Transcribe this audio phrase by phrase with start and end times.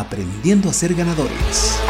[0.00, 1.80] aprendiendo a ser ganadores.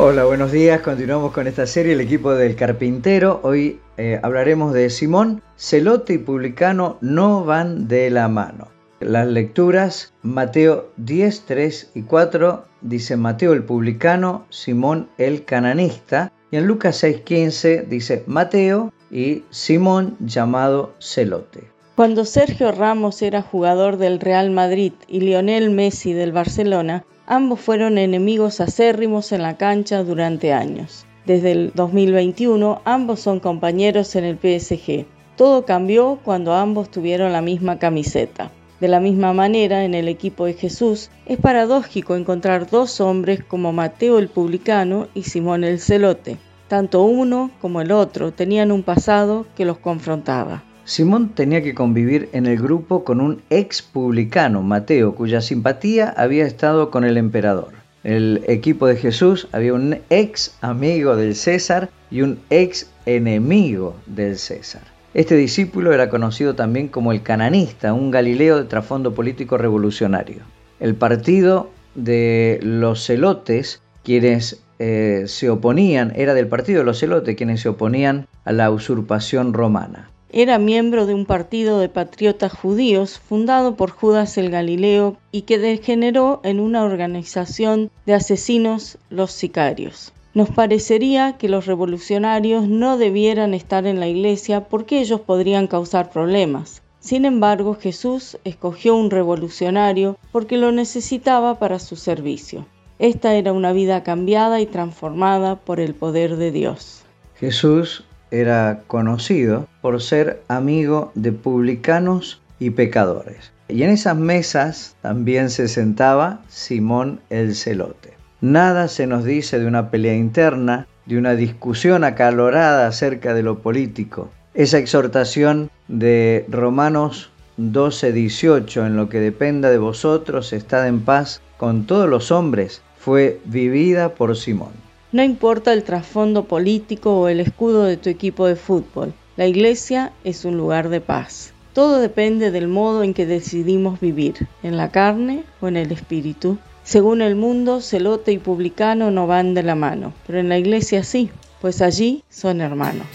[0.00, 0.80] Hola, buenos días.
[0.80, 3.40] Continuamos con esta serie, el equipo del carpintero.
[3.42, 5.42] Hoy eh, hablaremos de Simón.
[5.56, 8.77] Celote y publicano no van de la mano.
[9.00, 16.32] Las lecturas, Mateo 10, 3 y 4, dice Mateo el publicano, Simón el cananista.
[16.50, 21.70] Y en Lucas 6, 15 dice Mateo y Simón llamado Celote.
[21.94, 27.98] Cuando Sergio Ramos era jugador del Real Madrid y Lionel Messi del Barcelona, ambos fueron
[27.98, 31.06] enemigos acérrimos en la cancha durante años.
[31.24, 35.06] Desde el 2021 ambos son compañeros en el PSG.
[35.36, 38.50] Todo cambió cuando ambos tuvieron la misma camiseta.
[38.80, 43.72] De la misma manera, en el equipo de Jesús, es paradójico encontrar dos hombres como
[43.72, 46.36] Mateo el publicano y Simón el celote.
[46.68, 50.62] Tanto uno como el otro tenían un pasado que los confrontaba.
[50.84, 56.46] Simón tenía que convivir en el grupo con un ex publicano, Mateo, cuya simpatía había
[56.46, 57.72] estado con el emperador.
[58.04, 64.38] El equipo de Jesús había un ex amigo del César y un ex enemigo del
[64.38, 64.97] César.
[65.14, 70.42] Este discípulo era conocido también como el cananista, un galileo de trasfondo político revolucionario.
[70.80, 77.36] El partido de los celotes, quienes eh, se oponían, era del partido de los celotes,
[77.36, 80.10] quienes se oponían a la usurpación romana.
[80.30, 85.58] Era miembro de un partido de patriotas judíos fundado por Judas el Galileo y que
[85.58, 90.12] degeneró en una organización de asesinos los sicarios.
[90.34, 96.10] Nos parecería que los revolucionarios no debieran estar en la iglesia porque ellos podrían causar
[96.10, 96.82] problemas.
[97.00, 102.66] Sin embargo, Jesús escogió un revolucionario porque lo necesitaba para su servicio.
[102.98, 107.04] Esta era una vida cambiada y transformada por el poder de Dios.
[107.36, 113.52] Jesús era conocido por ser amigo de publicanos y pecadores.
[113.68, 118.17] Y en esas mesas también se sentaba Simón el celote.
[118.40, 123.58] Nada se nos dice de una pelea interna, de una discusión acalorada acerca de lo
[123.58, 124.30] político.
[124.54, 131.86] Esa exhortación de Romanos 12:18, en lo que dependa de vosotros, estad en paz con
[131.86, 134.70] todos los hombres, fue vivida por Simón.
[135.10, 140.12] No importa el trasfondo político o el escudo de tu equipo de fútbol, la iglesia
[140.22, 141.52] es un lugar de paz.
[141.72, 146.58] Todo depende del modo en que decidimos vivir, en la carne o en el espíritu.
[146.88, 151.04] Según el mundo, celote y publicano no van de la mano, pero en la iglesia
[151.04, 151.28] sí,
[151.60, 153.06] pues allí son hermanos.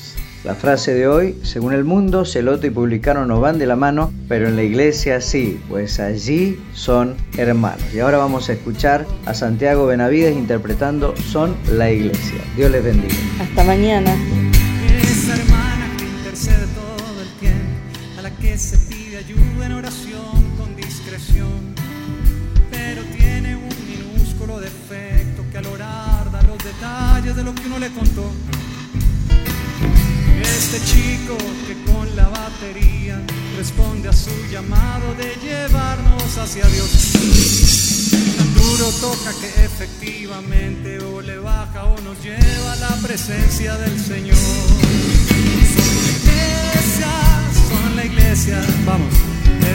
[0.44, 4.14] La frase de hoy, según el mundo, celote y publicano no van de la mano,
[4.30, 7.82] pero en la iglesia sí, pues allí son hermanos.
[7.96, 12.42] Y ahora vamos a escuchar a Santiago Benavides interpretando Son la iglesia.
[12.56, 13.16] Dios les bendiga.
[13.42, 14.16] Hasta mañana.
[15.02, 20.44] Esa hermana que intercede todo el tiempo, a la que se pide ayuda en oración
[20.60, 21.74] con discreción
[24.60, 28.32] defecto que al orar da los detalles de lo que uno le contó.
[30.42, 33.22] Este chico que con la batería
[33.58, 36.90] responde a su llamado de llevarnos hacia Dios.
[38.38, 44.00] Tan duro toca que efectivamente o le baja o nos lleva a la presencia del
[44.00, 44.38] Señor.
[45.76, 48.62] Son la son la iglesia.
[48.86, 49.14] Vamos,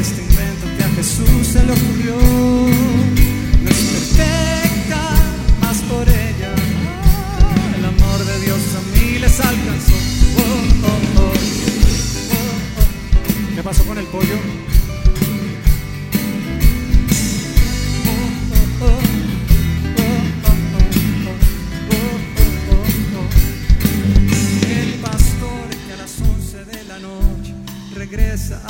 [0.00, 3.17] este invento que a Jesús se le ocurrió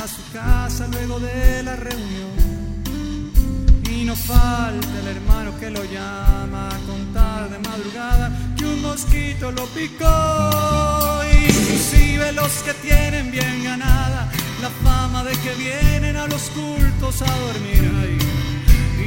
[0.09, 2.31] su casa luego de la reunión
[3.91, 9.51] y no falta el hermano que lo llama a contar de madrugada que un mosquito
[9.51, 11.21] lo picó.
[11.47, 17.31] Inclusive los que tienen bien ganada la fama de que vienen a los cultos a
[17.47, 18.17] dormir ahí.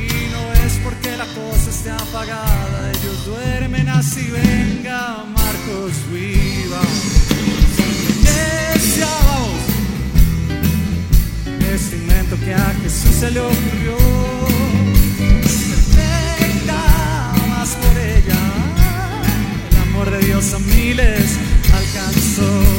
[0.02, 4.30] Y no es porque la cosa esté apagada, ellos duermen así.
[4.30, 6.51] Venga, Marcos, viva.
[13.22, 13.96] Se le ocurrió.
[15.94, 16.82] Perfecta,
[17.50, 18.40] más por ella,
[19.70, 21.38] el amor de Dios a miles
[21.72, 22.71] alcanzó.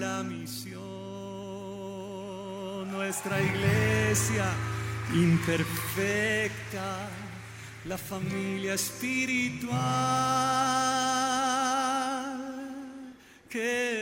[0.00, 0.80] La misión.
[2.90, 4.46] Nuestra iglesia
[5.14, 7.08] imperfecta,
[7.84, 9.72] la familia espiritual
[13.48, 14.01] que